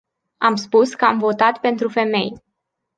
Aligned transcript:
Am 0.39 0.55
spus 0.55 0.93
că 0.93 1.05
am 1.05 1.19
votat 1.19 1.59
pentru 1.59 1.89
femei. 1.89 2.43